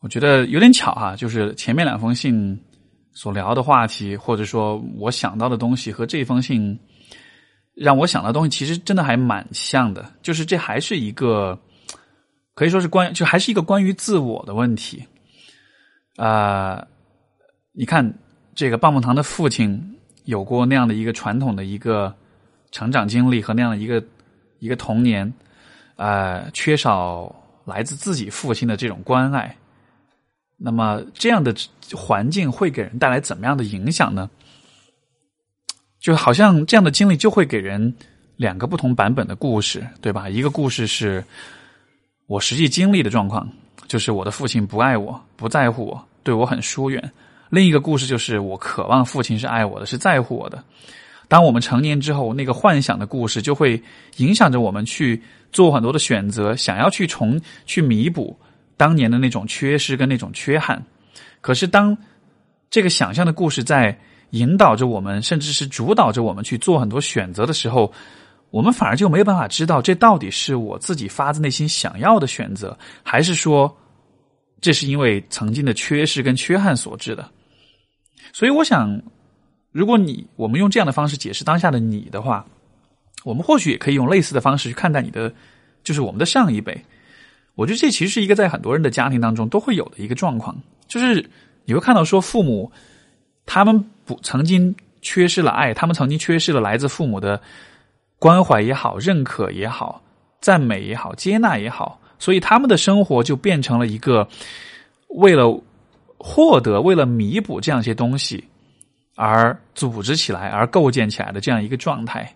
[0.00, 2.58] 我觉得有点巧哈，就是前面两封信
[3.12, 6.78] 所聊的话题，或者说我想到的东西，和这封信
[7.74, 10.10] 让我想到的东西，其实真的还蛮像的。
[10.22, 11.58] 就是这还是一个
[12.56, 15.06] 可以说是关，就还是一个关于自我的问题。
[16.16, 16.84] 啊，
[17.72, 18.12] 你看
[18.54, 22.12] 这个棒棒糖的父亲有过那样的一个传统的一个
[22.72, 24.02] 成长经历和那样的一个
[24.58, 25.30] 一个童年，
[25.96, 27.32] 呃，缺少
[27.66, 29.54] 来自自己父亲的这种关爱。
[30.56, 31.54] 那么这样的
[31.94, 34.30] 环境会给人带来怎么样的影响呢？
[36.00, 37.94] 就好像这样的经历就会给人
[38.36, 40.30] 两个不同版本的故事，对吧？
[40.30, 41.22] 一个故事是
[42.26, 43.48] 我实际经历的状况，
[43.86, 47.00] 就是我的父亲不爱我，不在乎我，对我很疏远；
[47.50, 50.62] 另一个故事就是我渴望父亲是爱我的，是在乎我的。
[51.28, 53.82] 当我们成年之后，那个幻想的故事就会
[54.16, 58.36] 影响着我们去做很多的选择，想要去重去弥补。
[58.78, 60.84] 当年的那种缺失跟那种缺憾，
[61.40, 61.96] 可是当
[62.70, 63.98] 这个想象的故事在
[64.30, 67.90] 引导着我们，甚至是主导着我们去做很多选择的时候，
[68.50, 73.76] 我们反而就没有办法知道这到底是我自己发自内心想要的选择，还是说
[74.60, 77.28] 这是因为曾经的缺失跟缺憾所致的。
[78.32, 79.00] 所以，我想，
[79.72, 82.44] 如果你我们用这样的方式解释当下的你的话，
[83.24, 85.32] 我们或许也可以用类似的方式去看待你的，
[85.82, 86.78] 就是我们的上一辈。
[87.54, 90.54] 我觉得这其实是一个在很多人的家庭当中都会有的一个状况，
[90.86, 91.28] 就是
[91.64, 92.70] 你会看到说父母
[93.46, 97.40] 他们不曾经缺失了爱，他们曾经缺失了来自父母的
[98.18, 100.02] 关怀也好、认可也好、
[100.40, 104.28] 赞美也好、接纳也好，所以他们的生活就变成了一个
[105.08, 105.62] 为了
[106.18, 108.44] 获得、为了弥补这样一些东西
[109.14, 112.34] 而组织起来、而构建起来的这样一个状态。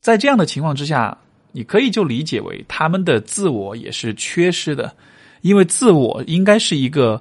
[0.00, 1.18] 在这样的情况之下。
[1.52, 4.94] 你可以就理解为他们的自我也是缺失的，
[5.40, 7.20] 因为自我应该是一个，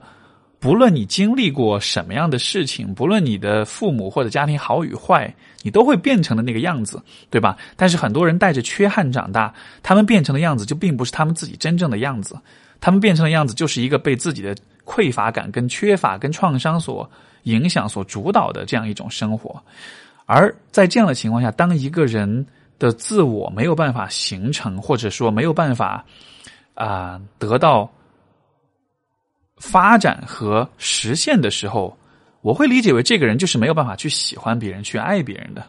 [0.59, 7.57] 不论你经历过什么样的事情，不论你的父母或者家庭好与坏，你都会变成的那个样子，对吧？
[7.75, 12.37] 但是很多人带着缺憾长大，他们变成的样子就并不是他们自己真正的样子，
[12.81, 17.09] 他们变成的样子就是一个被自己的匮乏感、跟缺乏、跟创伤所
[17.43, 19.61] 影响、所主导的这样一种生活。
[20.25, 22.45] 而在这样的情况下，当一个人。
[22.79, 26.01] 的自我没有办法形成，或者说没有办法
[26.75, 27.91] 啊得到
[29.59, 31.95] 发展和实现的时候，
[32.41, 35.63] 我会理解为这个人就是没有办法去喜欢别人、去爱别人的。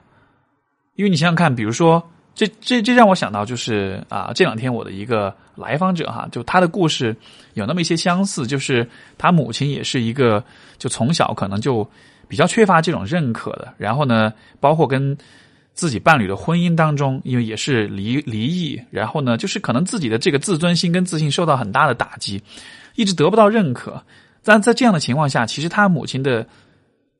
[0.94, 2.03] 因为你想想看，比如说，
[2.35, 7.14] 这这这让我想到就是啊，这两天我的一个来访者哈，就他的故事
[7.55, 10.42] 有那么一些相似，就是他母亲也是一个，
[10.79, 11.87] 就从小可能就
[12.26, 15.16] 比较缺乏这种认可的，然后呢，包括跟。
[15.72, 22.42] 自己伴侣的婚姻当中，因为也是离离异，然后呢，就是可能自己的这个自尊心跟自信受到很大的打击，
[22.94, 24.03] 一直得不到认可。
[24.42, 26.46] 但在这样的情况下，其实他母亲的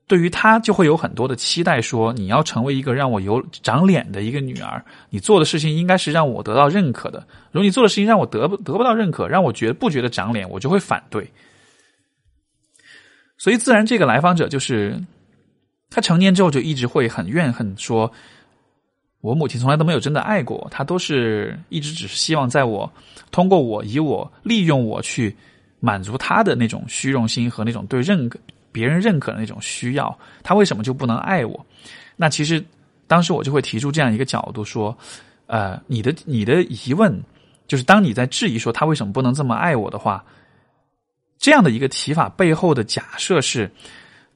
[0.07, 7.27] 对于他就会有很多的期待，说你要成为一个让我有长脸的一个女儿，你做的事情应该是让我得到认可的。
[7.53, 11.31] 如果你做的事情让我得不得不到认可，让我觉得不觉得长脸，我就会反对。
[13.39, 14.99] 所以自然，这个来访者就是
[15.91, 18.13] 他成年之后就一直会很怨恨说。
[19.23, 22.91] 我母亲从来都没有真的爱过我，她都是一直只是希望在我
[23.31, 25.37] 通过我以我利用我去
[25.81, 28.39] 满足他的那种虚荣心和那种对认可
[28.71, 30.17] 别人认可的那种需要。
[30.43, 31.67] 他为什么就不能爱我？
[32.17, 32.65] 那其实
[33.09, 34.97] 当时我就会提出这样一个角度说：，
[35.47, 37.21] 呃，你的你的疑问
[37.67, 40.25] 就是当你在质疑说他为什么不能这么爱我的话，
[41.39, 43.71] 这样的一个提法背后的假设是，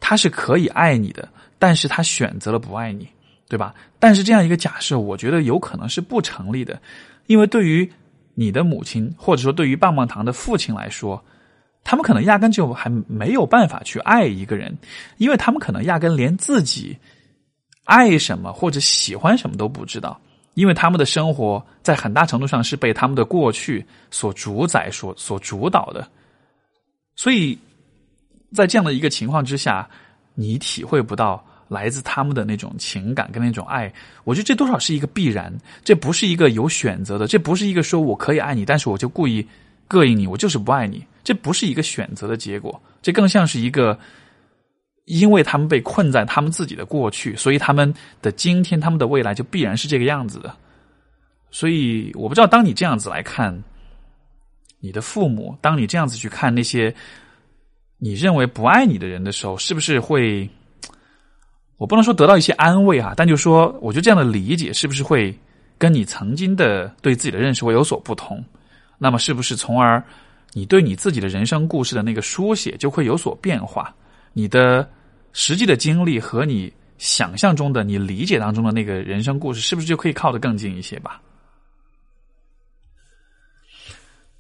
[0.00, 1.28] 他是可以爱你的，
[1.59, 3.09] 但是他选择了不爱你。
[3.46, 3.74] 对吧？
[4.00, 6.80] 但是这样一个假设，我觉得有可能是不成立的，
[7.26, 7.88] 因为对于
[8.33, 11.22] 你的母亲，或者说对于棒棒糖的父亲来说，
[11.85, 14.77] 他们可能压根就还没有办法去爱一个人，
[15.18, 16.97] 因为他们可能压根连自己
[17.85, 20.18] 爱什么或者喜欢什么都不知道，
[20.55, 26.09] 因为他们的生活在很大程度上是被他们的过去所主宰、所所主导的，
[27.14, 27.57] 所以
[28.53, 29.88] 在这样的一个情况之下，
[30.35, 31.44] 你体会不到。
[31.66, 33.92] 来自他们的那种情感跟那种爱，
[34.23, 39.44] 我觉得这多少是一个必然，这不是一个有选择的，这不是一个说我可以爱你，但是我就故意
[39.88, 43.98] 膈应你，我就是不爱你，这不是一个选择的结果，这更像是一个，
[45.06, 50.54] 因为他们被困在他们自己的过去，所以他们的今天、他们的未来就必然是这个样子的。
[51.50, 53.58] 所以我不知道，当你这样子来看，
[54.78, 56.94] 你的父母，当你这样子去看那些
[57.98, 60.48] 你认为不爱你的人的时候，是不是会？
[61.76, 65.37] 我不能说得到一些安慰啊，但就说，我觉得这样的理解是不是会
[65.76, 68.42] 跟你曾经的对自己的认识会有所不同？
[68.96, 70.02] 那么，是不是从而
[70.55, 73.95] 你对你自己的人生故事的那个书写就会有所变化？
[74.33, 74.88] 你的
[75.33, 81.21] 实际的经历和你想象中的、你理解当中的那个人生故事，是不是就可以靠得更近一些吧？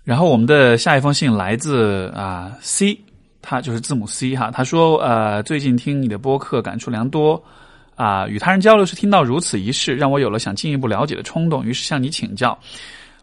[0.04, 2.96] 然后我们的下一封信来自啊 C，
[3.42, 7.42] 他就是字母 C 哈，他说呃最近听你的播客感触良多
[7.96, 12.56] 啊，与他人交流时听到如此一事，让我有了想进一步了解的冲动，于是向你请教。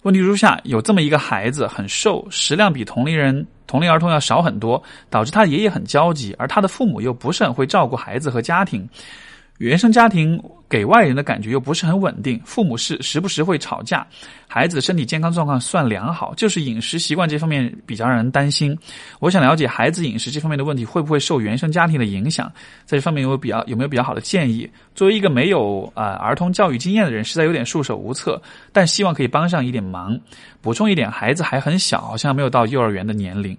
[0.04, 8.90] 问题如下：有这么一个孩子很瘦，食量比同龄人同龄儿童要少很多，导致他爷爷很焦急，而他的父母又不是很会照顾孩子和家庭。
[9.62, 14.06] 原生家庭给外人的感觉又不是很稳定，父母是时不时会吵架，
[14.48, 18.76] 孩子身体健康状况算良好，就是饮食习惯这方面比较让人担心。
[19.20, 22.52] 我想了解孩子饮食这方面的问题会不会受原生家庭的影响，
[22.86, 24.68] 在这方面有比较有没有比较好的建议？
[24.96, 28.42] 作为一个没有啊儿童教育经验的人，实在有点束手无策，
[28.74, 30.20] 但希望可以帮上一点忙。
[30.60, 33.56] 补充一点，孩子还很小，好像没有到幼儿园的年龄。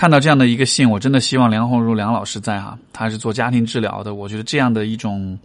[0.00, 4.14] 看到这样的一个信，我真的希望梁红茹梁老师在哈，他是做家庭治疗的。
[4.14, 5.38] 我觉得这样的一种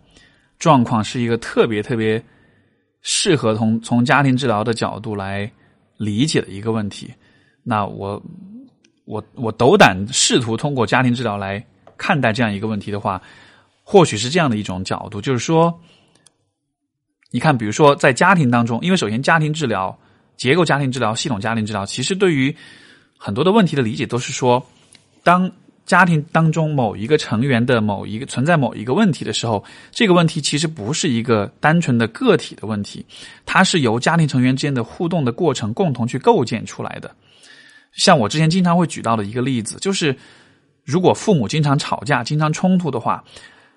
[0.58, 2.24] 状况是一个特别特别
[3.02, 5.52] 适合从从家庭治疗的角度来
[5.98, 7.14] 理解的一个问题。
[7.64, 8.24] 那我
[9.04, 11.62] 我我斗胆试图通过家庭治疗来
[11.98, 13.22] 看待这样一个问题的话，
[13.84, 15.78] 或许是这样的一种角度，就是说，
[17.30, 20.00] 你看，比如说在家庭当中，因为首先家庭治疗、
[20.38, 22.56] 结构家庭治疗、系统家庭治疗，其实对于
[23.26, 24.64] 很多的问题的理解都是说，
[25.24, 25.52] 当
[25.84, 33.04] 家庭当中某一个成员的某一个存在某一个问题的时候，这个问题其实不是一个单纯的个体的问题，
[33.44, 37.10] 它是由家庭成员之间的互动的过程共同去构建出来的。
[37.94, 40.16] 像我之前经常会举到的一个例子，就是
[40.84, 43.24] 如果父母经常吵架、经常冲突的话，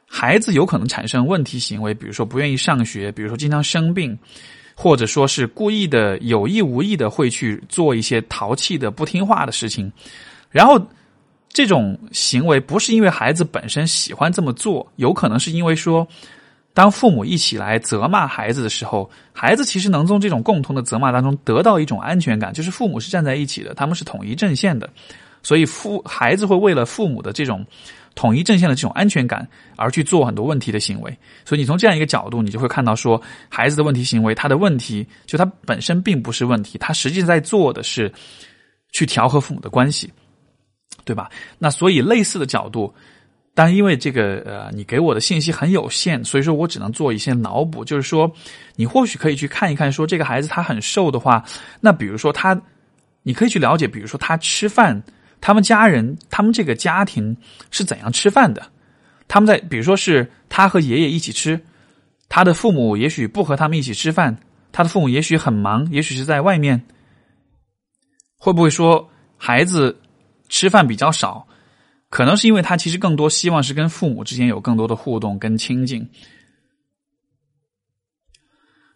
[0.07, 4.19] 孩子有可能产生问题行为，比如说不愿意上学，比如说经常生病。
[4.81, 9.91] 或者说是故意的、有意无意的会去做一些淘气的、不听话的事情，
[10.53, 10.81] 然后
[11.49, 16.07] 这种行为不是因为孩子本身喜欢这么做，有可能是因为说，
[16.75, 24.89] 当父母一起来责骂孩子的时候，孩子其实能从这种共同的责骂当中得到一种安全感，就是父母是站在一起的，他们是统一阵线的，
[25.43, 27.67] 所以父孩子会为了父母的这种。
[28.19, 38.13] 统一阵线的这种安全感，而去做很多问题的行为，所以你从这样一个角度，你就会看到说，孩子的问题行为，他的问题就他本身并不是问题，他实际在做的是
[38.91, 40.13] 去调和父母的关系，
[41.05, 41.31] 对吧？
[41.61, 42.93] 那所以类似的角度，
[43.55, 48.29] 但因为这个呃，你给我的信息很有限，所以说我只能做一些脑补，就是说，
[48.75, 51.45] 你或许可以去看一看，说这个孩子他很瘦的话，
[51.81, 52.61] 那比如说他，
[53.23, 55.01] 你可以去了解，比如说他吃饭。
[55.41, 57.37] 他们家人，他们这个家庭
[57.71, 58.71] 是怎样吃饭的？
[59.29, 61.61] 他们在，比如说是他和爷爷一起吃，
[62.29, 64.37] 他的父母也许不和他们一起吃饭，
[64.73, 66.83] 他的父母也许很忙，也许是在外面。
[68.37, 70.01] 会不会说孩子
[70.49, 71.47] 吃饭比较少？
[72.09, 76.09] 可能是因为他其实更多希望是跟父母之间有更多的互动跟亲近，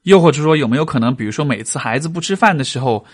[0.03, 3.05] 又或者说有没有可能，比如说每次孩子不吃饭的时候？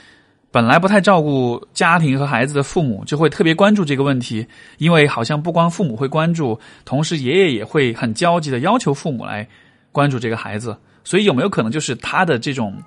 [0.50, 4.46] 本来不太照顾家庭和孩子的父母，就会特别关注这个问题，
[4.78, 9.46] 因为好像不光父母会关注，同时爷爷也会很焦急的要求父母来
[9.92, 10.76] 关注这个孩子。
[11.04, 12.82] 所以有没有可能就是他的这种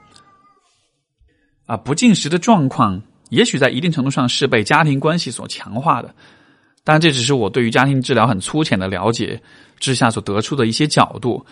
[1.65, 6.13] 啊不进食的状况，也许在一定程度上是被家庭关系所强化的？
[6.84, 9.39] 当然，这只是我对于家庭治疗很粗浅的了解
[9.80, 11.45] 之下所得出的一些角度。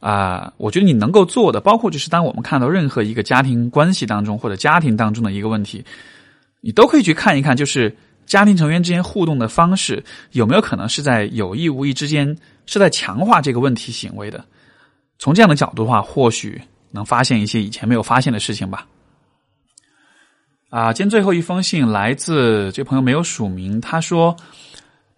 [0.00, 5.84] 啊，我觉得你能够做的，包括就是当我们看到任何一个家庭关系当中或者家庭当中的一个问题，
[6.62, 12.34] 你都可以去看一看，就是家庭成员之间互动的方式有没有可能是在有意无意之间
[12.64, 14.42] 是在强化这个问题行为的。
[15.18, 16.58] 从这样的角度的话，或许
[16.90, 18.86] 能发现一些以前没有发现的事情吧。
[20.70, 24.34] 啊，今天最后一封信来自这朋友没有署名，他说：“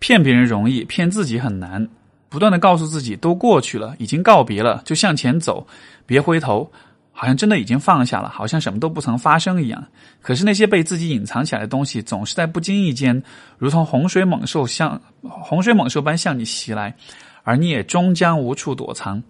[0.01, 1.89] 骗别人容易，骗自己很难。”
[2.33, 5.66] 不断的告诉自己都过去了，已经告别了，就向前走，
[6.07, 6.72] 别回头，
[7.12, 9.85] 好像真的已经放下了，好像什么都不曾发生一样。
[10.22, 13.22] 可是那些被自己隐藏起来的东西，总是在不经意间，
[13.59, 16.97] 如同洪水猛兽向洪水猛兽般向你袭来，
[17.43, 19.22] 而你也终将无处躲藏。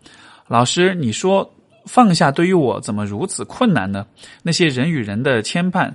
[0.47, 1.53] 老师，你说
[1.87, 4.07] 放下对于我怎么如此困难呢？
[4.45, 5.93] 那些人与人的牵绊，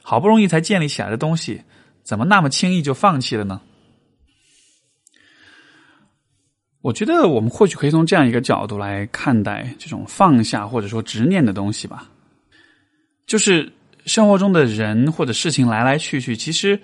[0.00, 1.60] 好不容易才建立起来的东西，
[2.02, 3.60] 怎么那么轻易就放弃了呢？
[6.86, 12.08] 我觉得我们或许可以从这样一个角度来看待这种放下或者说执念的东西吧。
[13.26, 13.68] 就是
[14.04, 16.80] 生活中的人或者事情来来去去，其实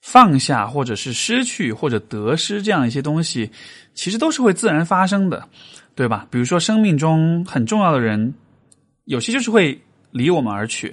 [0.00, 3.50] 放下或者是失去或者得失这样一些东西，
[3.92, 5.46] 其实都是会自然发生的，
[5.94, 6.26] 对吧？
[6.30, 8.32] 比如说生命中很重要的人，
[9.04, 9.78] 有些就是会
[10.10, 10.90] 离我们而去，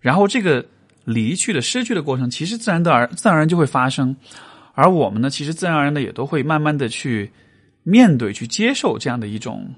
[0.00, 0.64] 然后这个
[1.04, 4.16] 离去的失去的过程，其实自然的而自然而然就会发生，
[4.72, 7.30] 而我们呢，其实自然而然的也都会慢慢的去
[7.82, 9.74] 面对、去接受这样的一种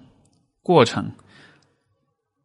[0.62, 1.11] 过程。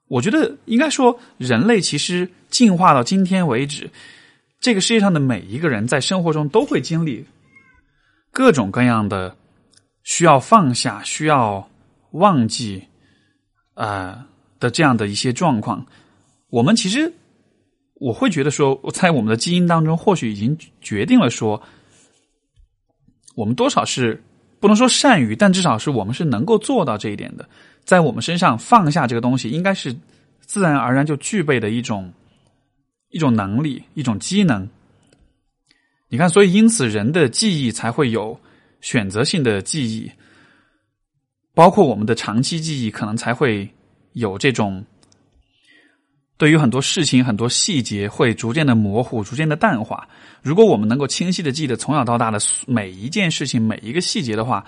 [0.07, 3.89] 我觉得应该说，人类其实进化到今天为止，
[4.59, 7.25] 这个世界上的每一个人在生活中都会经历
[8.31, 9.35] 各种各样的
[10.03, 11.67] 需要放下、需要
[12.11, 12.83] 忘记
[13.73, 14.27] 啊
[14.59, 15.83] 的这样的一些状况。
[16.49, 17.11] 我们其实
[17.95, 21.61] 我会觉得说，在我们的基因当中，或许已经决定了说，
[23.35, 24.23] 我们多少是
[24.59, 27.47] 不能说善于，但至少是我们是能够做到这一点的。
[27.83, 29.95] 在我们身上放下这个东西，应该是
[30.39, 32.11] 自然而然就具备的一种
[33.09, 34.67] 一种能力、一种机能。
[36.09, 38.39] 你看，所以因此人的记忆才会有
[38.81, 40.11] 选择性的记忆，
[41.53, 43.69] 包括我们的长期记忆，可能才会
[44.13, 44.83] 有这种
[46.37, 50.07] 对于很多事情、很多细节会逐渐的模糊、逐渐的淡化。
[50.41, 54.65] 如果我们能够清晰的记得从小到大的每一件事情、每一个细节的话。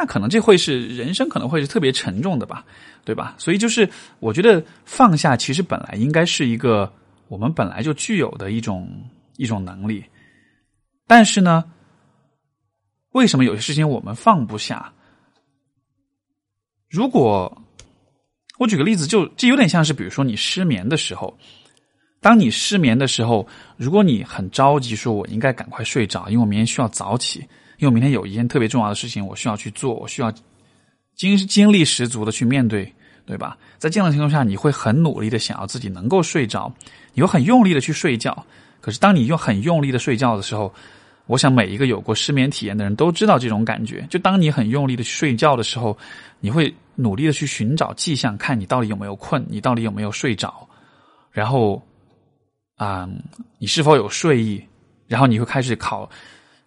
[0.00, 2.64] 那可能这会是人生，可能会是特别沉重的吧，
[3.04, 3.34] 对吧？
[3.36, 3.90] 所以就是
[4.20, 6.92] 我觉得放下，其实本来应该是一个
[7.26, 8.88] 我们本来就具有的一种
[9.38, 10.04] 一种能力。
[11.08, 11.64] 但是呢，
[13.10, 14.92] 为什么有些事情我们放不下？
[16.88, 17.60] 如果
[18.58, 21.34] 我举个例子，就这有点像是，比如说你失眠的时候，
[22.20, 27.46] 当你失眠的时候，如果你很着急，说我应该赶快睡着，因为我明天需要早起。
[27.78, 30.32] 因为我明天有一件特别重要的事情，我需要去做，我需要
[31.14, 32.92] 精精力十足的去面对，
[33.24, 33.56] 对吧？
[33.78, 36.74] 在这样的情况下，你会很努力的想要自己能够睡着，
[37.14, 38.44] 你会很用力的去睡觉。
[38.80, 40.74] 可是，当你用很用力的睡觉的时候，
[41.26, 44.04] 我想每一个有过失眠体验的人都知道这种感觉。
[44.10, 45.96] 就当你很用力的去睡觉的时候，
[46.40, 50.68] 你会努力的去寻找迹象，看你到底有没有困，你到底有没有睡着，
[51.30, 51.80] 然后
[52.76, 53.08] 啊，
[53.58, 54.60] 你是否有睡意，
[55.06, 56.10] 然后你会开始考。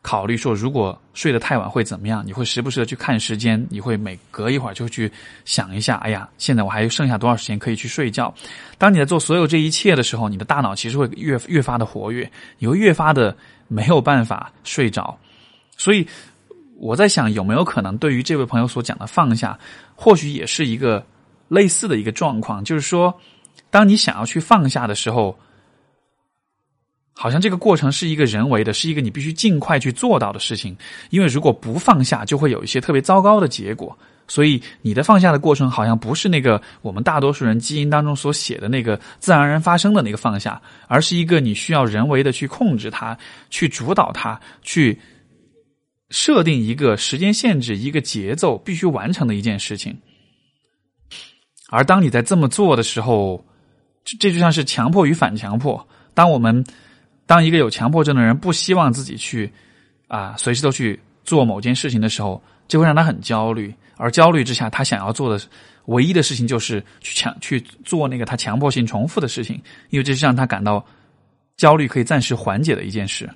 [0.03, 2.23] 考虑说，如果睡得太晚会怎么样？
[2.25, 5.11] 你会时不时的去看时间，你会每隔一会儿就去
[5.45, 8.33] 想一下，哎呀，现在我还剩下多少时间可以去睡觉？
[8.79, 12.27] 当你在做所有这一切的时候，你的大脑其实会越越发的活跃，
[12.57, 15.15] 你会越发的没有办法睡着。
[15.77, 16.07] 所以
[16.79, 19.55] 我在想，有没有可能对于这位朋友所讲的放下，
[20.01, 21.05] 或许也是一个
[21.47, 23.13] 类似的一个状况，就是说，
[23.69, 25.37] 当你想要去放下的时候。
[27.13, 30.75] 好像这个过程是一个人为的，是一个你必须尽快去做到的事情。
[31.11, 33.95] 因为如果不放下，就会有一些特别糟糕的结果。
[34.27, 43.15] 所以你的放下的过程，好像不是那个我们大多数人基因当中所写的那个自然而然发生的那个放下，而是一个你需要人为的去控制它、
[43.51, 44.97] 去主导它、去
[46.11, 49.97] 设定一个时间限制、一个节奏，必须完成的一件事情。
[51.69, 53.43] 而当你在这么做的时候，
[54.03, 55.87] 这就像是强迫与反强迫。
[56.13, 56.63] 当我们
[57.25, 59.49] 当一个有强迫症的人不希望自己去
[60.07, 63.73] 啊随时都去做某件事情的时候，就会让他很焦虑。
[63.95, 65.41] 而焦虑之下，他想要做的
[65.85, 70.85] 唯一的事情就是去强去做那个他强迫性重复的事情，因为这是让他感到
[71.55, 73.29] 焦虑可以暂时缓解的一件事。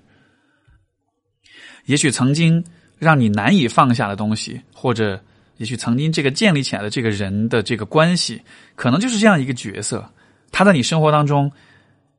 [1.86, 2.64] 也许曾经
[3.00, 5.20] 让你难以放下的东西，或者
[5.58, 8.42] 也许曾经这个建立起来的这个人的这个关系，
[8.76, 10.10] 可能就是这样一个角色，
[10.52, 11.52] 他在你生活当中。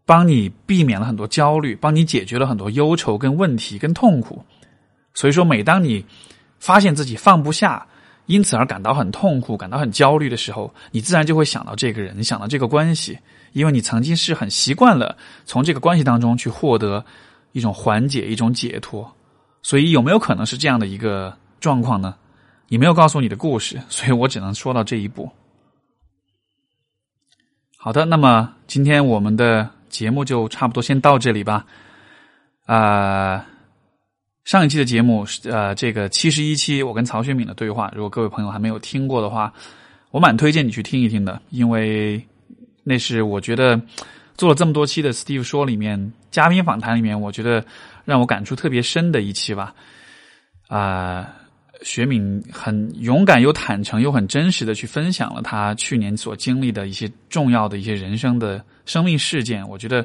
[0.09, 4.41] 帮你避免了很多焦虑，帮你解决了很多忧愁、跟问题、跟痛苦。
[5.15, 6.05] 所以说，每当你
[6.61, 7.85] 发现自己放不下，
[8.27, 13.19] 因此而感到很痛苦、感到很焦虑的时候，你自然就会想到这个人，想到这个关系，
[13.53, 17.05] 因为你曾经是很习惯了从这个关系当中去获得
[17.51, 19.13] 一种缓解、一种解脱。
[19.67, 22.15] 所以，有没有可能是这样的一个状况呢？
[22.69, 25.29] 你没有告诉你的故事， 所以我只能说到这一步。
[27.77, 29.71] 好的，那么今天我们的。
[29.89, 31.65] 节目就差不多先到这里吧，
[32.67, 33.47] 啊，
[34.45, 39.51] 上一期的节目是呃这个七十一期我跟曹雪敏的对话，如果各位朋友还没有听过的话，
[40.11, 42.23] 我蛮推荐你去听一听的，因为
[42.83, 43.81] 那是我觉得
[44.37, 47.65] 做了这么多期的 Steve 说里面嘉宾访谈里面，我觉得
[48.07, 49.75] 让我感触特别深的一期吧，
[50.69, 51.35] 啊。
[51.83, 59.69] 学敏很勇敢又坦诚又很真实的去分享了他去年所经历的一些重要的一些人生的生命事件。
[59.69, 60.05] 我觉得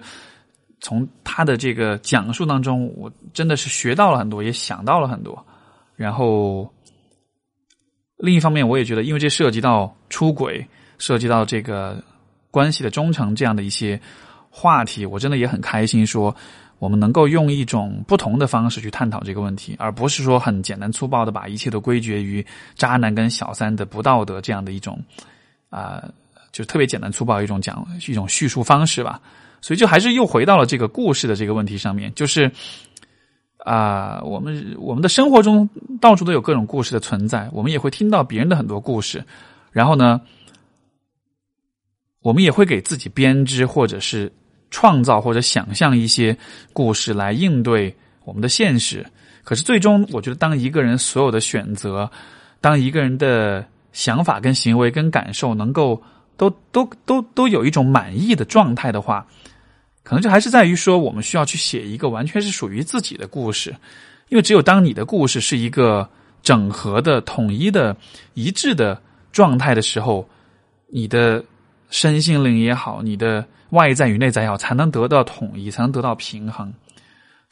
[0.82, 5.46] 从他的这个讲述当中，我真的是学到了很多，也想到了很多。
[5.96, 6.70] 然后
[8.18, 12.04] 另一方面，我也觉得，因为这涉及到出轨，涉及到这个
[12.52, 14.00] 关系的忠诚这样的一些，
[14.50, 16.36] 话题，我真的也很开心，说
[16.82, 25.00] 我们能够用一种不同的方式去探讨这个问题，而不是说很简单粗暴的把一切都归结于渣男跟小三的不道德这样的一种
[25.70, 26.04] 啊，
[26.52, 29.22] 就特别简单粗暴一种讲一种叙述方式吧。
[29.62, 32.52] 所以就还是又回到了这个故事的这个问题上面，就是
[33.60, 35.70] 啊，我们我们的生活中
[36.02, 39.24] 到处都有各种故事的存在，我们也会听到别人的很多故事，
[39.72, 40.20] 然后呢。
[42.24, 44.32] 我们也会给自己编织，或者是
[44.72, 46.36] 创造，或者想象一些
[46.74, 47.94] 故事来应对
[48.24, 49.06] 我们的现实。
[49.44, 52.10] 可是最终，我觉得当一个人所有的选择，
[52.62, 56.02] 当一个人的想法、跟行为、跟感受能够
[56.38, 59.28] 都都都都有一种满意的状态的话，
[60.04, 63.76] 可能就还是在于说，我们需要去写一个完全是属于自己的故事。
[64.30, 66.10] 因为只有当你的故事是一个
[66.42, 67.96] 整合的、统一的、
[68.34, 69.02] 一致的
[69.34, 70.28] 状态的时候，
[70.88, 71.44] 你的。
[71.92, 76.74] 身心灵也好，你的外在与内在也好，才能得到统一，才能得到平衡。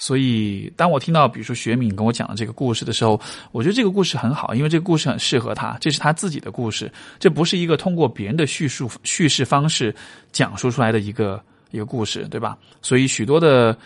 [0.01, 3.19] 所以，当我听到比如说学敏跟我讲的这个故事的时候，
[3.51, 9.93] 我觉得这个故事很好，因为这个故事很适合他，这是他自己的故事，这不是一个通过别人的叙述叙事方式
[10.31, 12.57] 讲述出来的一个一个故事，对吧？
[12.81, 13.77] 所以，许多的，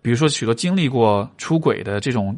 [0.00, 2.34] 比如说许多经历过出轨的这种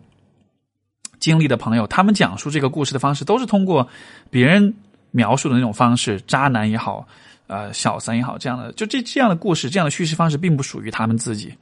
[1.21, 3.87] 经历的朋友，他们讲述这个故事的方式，都是通过
[4.31, 4.75] 别人
[5.13, 7.07] 描述的那种方式，渣男也好。
[7.53, 11.53] 呃，小三也好，这样的就这这样的故事，这样的叙事方式，并不属于他们自己。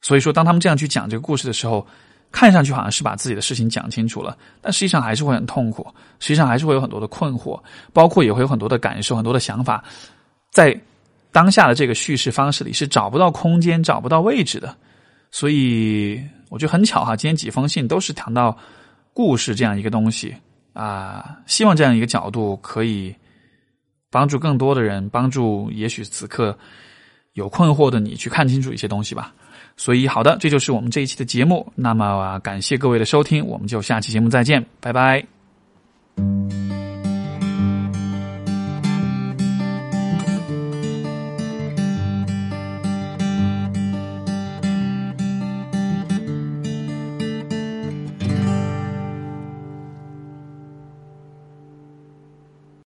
[0.00, 1.84] 所以说，当他们这样去讲这个故事的时候，
[2.30, 5.84] 看上去好像是把自己的事情讲清楚了，但实际上还是会很痛苦，
[6.20, 7.60] 实际上还是会有很多的困惑，
[7.92, 9.82] 包括也会有很多的感受、很多的想法，
[10.52, 10.80] 在
[11.32, 14.72] 当下的这个叙事方式里是找不到空间、找不到位置的。
[15.32, 18.56] 所以，我觉得很巧哈，今天几封信都是谈到
[19.12, 20.32] 故事这样一个东西
[20.72, 23.12] 啊，希望这样一个角度可以。
[24.10, 26.56] 帮助更多的人，帮助也许此刻
[27.34, 29.32] 有困惑的你去看清楚一些东西吧。
[29.76, 31.72] 所以，好的，这就是我们这一期的节目。
[31.74, 35.24] 那么啊，感谢各位的收听，我们就下期节目再见，拜拜。